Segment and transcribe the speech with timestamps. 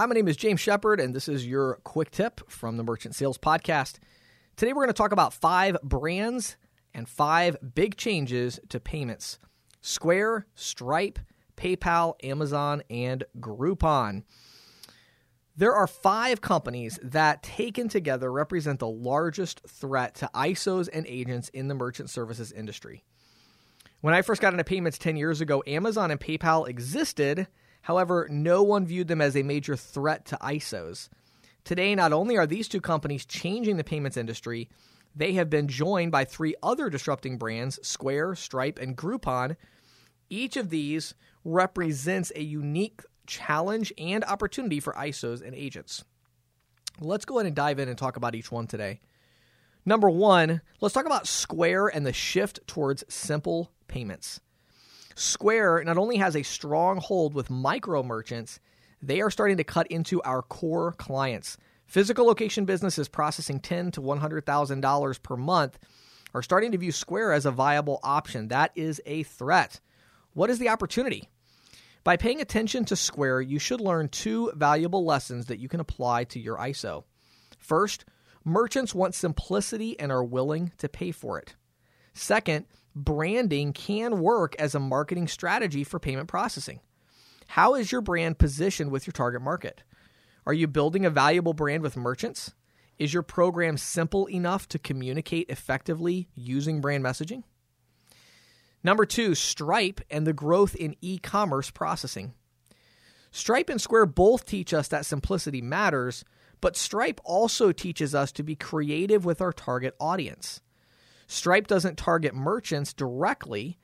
[0.00, 3.14] Hi, my name is James Shepard, and this is your quick tip from the Merchant
[3.14, 3.98] Sales Podcast.
[4.56, 6.56] Today, we're going to talk about five brands
[6.94, 9.38] and five big changes to payments
[9.82, 11.18] Square, Stripe,
[11.54, 14.22] PayPal, Amazon, and Groupon.
[15.54, 21.50] There are five companies that, taken together, represent the largest threat to ISOs and agents
[21.50, 23.04] in the merchant services industry.
[24.00, 27.48] When I first got into payments 10 years ago, Amazon and PayPal existed.
[27.82, 31.08] However, no one viewed them as a major threat to ISOs.
[31.64, 34.68] Today, not only are these two companies changing the payments industry,
[35.14, 39.56] they have been joined by three other disrupting brands Square, Stripe, and Groupon.
[40.28, 41.14] Each of these
[41.44, 46.04] represents a unique challenge and opportunity for ISOs and agents.
[47.00, 49.00] Let's go ahead and dive in and talk about each one today.
[49.86, 54.40] Number one, let's talk about Square and the shift towards simple payments.
[55.14, 58.60] Square not only has a strong hold with micro merchants,
[59.02, 61.56] they are starting to cut into our core clients.
[61.86, 65.78] Physical location businesses processing ten to one hundred thousand dollars per month
[66.32, 68.48] are starting to view Square as a viable option.
[68.48, 69.80] That is a threat.
[70.32, 71.28] What is the opportunity?
[72.04, 76.24] By paying attention to Square, you should learn two valuable lessons that you can apply
[76.24, 77.04] to your ISO.
[77.58, 78.04] First,
[78.44, 81.56] merchants want simplicity and are willing to pay for it.
[82.12, 86.80] Second, branding can work as a marketing strategy for payment processing.
[87.48, 89.82] How is your brand positioned with your target market?
[90.46, 92.54] Are you building a valuable brand with merchants?
[92.98, 97.44] Is your program simple enough to communicate effectively using brand messaging?
[98.82, 102.34] Number two, Stripe and the growth in e commerce processing.
[103.30, 106.24] Stripe and Square both teach us that simplicity matters,
[106.60, 110.60] but Stripe also teaches us to be creative with our target audience.
[111.30, 113.78] Stripe doesn't target merchants directly,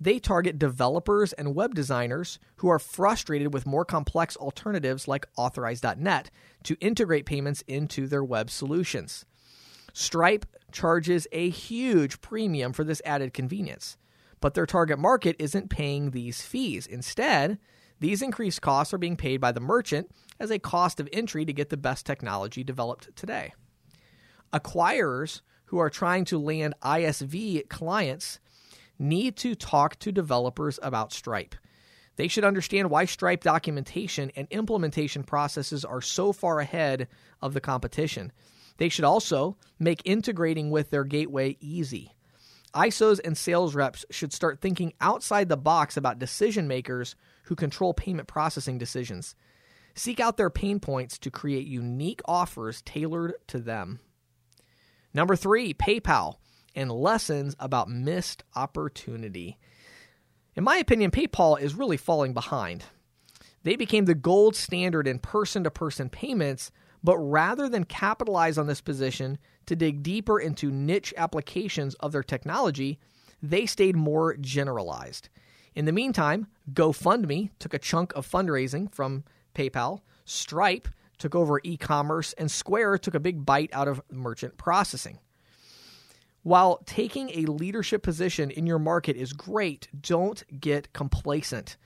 [0.00, 6.30] they target developers and web designers who are frustrated with more complex alternatives like Authorize.net
[6.62, 9.24] to integrate payments into their web solutions.
[9.92, 13.96] Stripe charges a huge premium for this added convenience
[14.42, 16.86] but their target market isn't paying these fees.
[16.86, 17.58] Instead,
[18.00, 21.52] these increased costs are being paid by the merchant as a cost of entry to
[21.52, 23.54] get the best technology developed today.
[24.52, 25.40] Acquirers
[25.72, 28.38] who are trying to land ISV clients
[28.98, 31.54] need to talk to developers about Stripe.
[32.16, 37.08] They should understand why Stripe documentation and implementation processes are so far ahead
[37.40, 38.32] of the competition.
[38.76, 42.12] They should also make integrating with their gateway easy.
[42.74, 47.94] ISOs and sales reps should start thinking outside the box about decision makers who control
[47.94, 49.34] payment processing decisions.
[49.94, 54.00] Seek out their pain points to create unique offers tailored to them.
[55.14, 56.36] Number three, PayPal
[56.74, 59.58] and lessons about missed opportunity.
[60.54, 62.84] In my opinion, PayPal is really falling behind.
[63.62, 66.70] They became the gold standard in person to person payments,
[67.04, 72.22] but rather than capitalize on this position to dig deeper into niche applications of their
[72.22, 72.98] technology,
[73.42, 75.28] they stayed more generalized.
[75.74, 79.24] In the meantime, GoFundMe took a chunk of fundraising from
[79.54, 80.88] PayPal, Stripe
[81.22, 85.20] took over e commerce, and Square took a big bite out of merchant processing.
[86.42, 91.76] While taking a leadership position in your market is great, don't get complacent.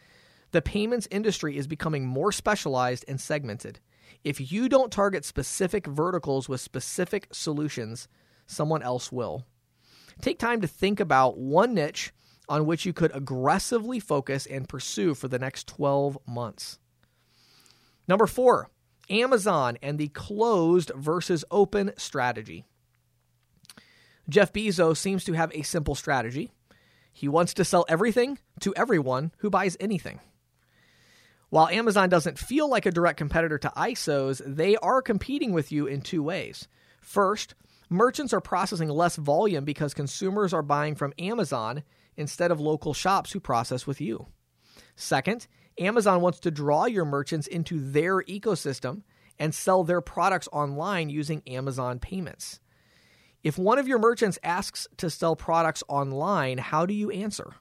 [0.52, 3.78] The payments industry is becoming more specialized and segmented.
[4.24, 8.08] If you don't target specific verticals with specific solutions,
[8.46, 9.44] someone else will.
[10.22, 12.14] Take time to think about one niche
[12.48, 16.78] on which you could aggressively focus and pursue for the next 12 months.
[18.08, 18.70] Number four,
[19.10, 22.64] Amazon and the closed versus open strategy.
[24.28, 26.50] Jeff Bezos seems to have a simple strategy.
[27.12, 30.20] He wants to sell everything to everyone who buys anything.
[31.48, 35.86] While Amazon doesn't feel like a direct competitor to ISOs, they are competing with you
[35.86, 36.66] in two ways.
[37.00, 37.54] First,
[37.88, 41.84] merchants are processing less volume because consumers are buying from Amazon
[42.16, 44.26] instead of local shops who process with you.
[44.96, 45.46] Second,
[45.78, 49.02] Amazon wants to draw your merchants into their ecosystem
[49.38, 52.60] and sell their products online using Amazon payments.
[53.42, 57.54] If one of your merchants asks to sell products online, how do you answer?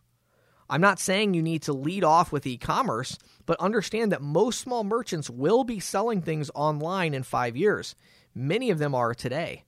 [0.69, 4.59] I'm not saying you need to lead off with e commerce, but understand that most
[4.59, 7.95] small merchants will be selling things online in five years.
[8.33, 9.63] Many of them are today.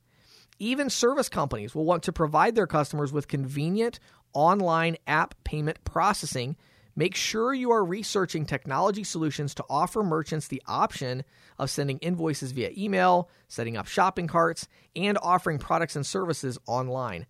[0.60, 4.00] Even service companies will want to provide their customers with convenient
[4.34, 6.56] online app payment processing.
[6.98, 11.24] Make sure you are researching technology solutions to offer merchants the option
[11.60, 17.28] of sending invoices via email, setting up shopping carts, and offering products and services online.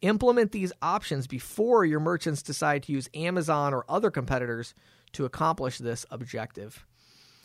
[0.00, 4.74] Implement these options before your merchants decide to use Amazon or other competitors
[5.12, 6.86] to accomplish this objective.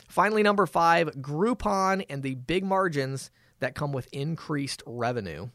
[0.07, 5.49] Finally, number five, Groupon and the big margins that come with increased revenue.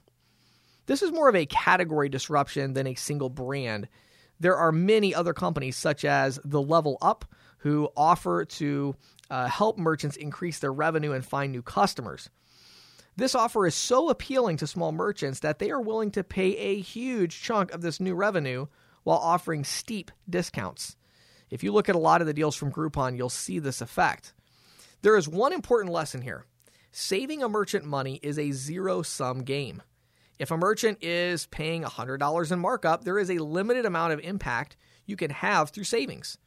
[0.84, 3.88] This is more of a category disruption than a single brand.
[4.40, 7.26] There are many other companies, such as the Level Up,
[7.58, 8.96] who offer to
[9.30, 12.30] uh, help merchants increase their revenue and find new customers.
[13.16, 16.80] This offer is so appealing to small merchants that they are willing to pay a
[16.80, 18.66] huge chunk of this new revenue
[19.02, 20.96] while offering steep discounts.
[21.50, 24.32] If you look at a lot of the deals from Groupon, you'll see this effect.
[25.02, 26.46] There is one important lesson here
[26.92, 29.82] saving a merchant money is a zero sum game.
[30.40, 34.74] If a merchant is paying $100 in markup, there is a limited amount of impact
[35.04, 36.38] you can have through savings.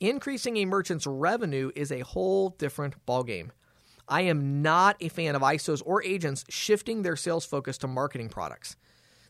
[0.00, 3.48] Increasing a merchant's revenue is a whole different ballgame.
[4.06, 8.28] I am not a fan of ISOs or agents shifting their sales focus to marketing
[8.28, 8.76] products.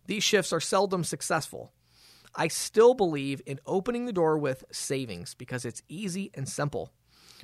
[0.07, 1.73] These shifts are seldom successful.
[2.35, 6.91] I still believe in opening the door with savings because it's easy and simple.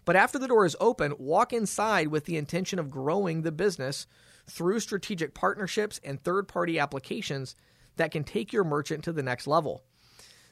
[0.04, 4.08] But after the door is open, walk inside with the intention of growing the business
[4.48, 7.54] through strategic partnerships and third party applications
[7.96, 9.82] that can take your merchant to the next level.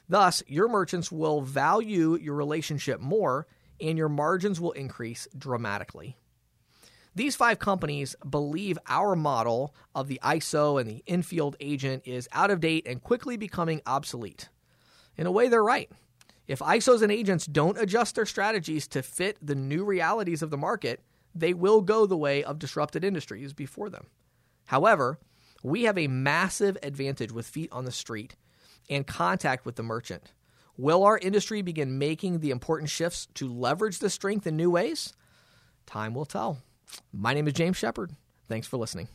[0.09, 3.47] Thus, your merchants will value your relationship more
[3.79, 6.17] and your margins will increase dramatically.
[7.15, 12.51] These five companies believe our model of the ISO and the infield agent is out
[12.51, 14.49] of date and quickly becoming obsolete.
[15.17, 15.91] In a way, they're right.
[16.47, 20.57] If ISOs and agents don't adjust their strategies to fit the new realities of the
[20.57, 21.01] market,
[21.39, 24.07] they will go the way of disrupted industries before them.
[24.65, 25.19] However,
[25.63, 28.35] we have a massive advantage with feet on the street
[28.89, 30.33] and contact with the merchant.
[30.77, 35.13] Will our industry begin making the important shifts to leverage the strength in new ways?
[35.85, 36.59] Time will tell.
[37.11, 38.11] My name is James Shepard.
[38.47, 39.07] Thanks for listening.